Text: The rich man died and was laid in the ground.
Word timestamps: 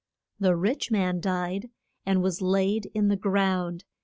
The 0.39 0.55
rich 0.55 0.89
man 0.89 1.19
died 1.19 1.69
and 2.07 2.23
was 2.23 2.41
laid 2.41 2.89
in 2.95 3.09
the 3.09 3.15
ground. 3.15 3.85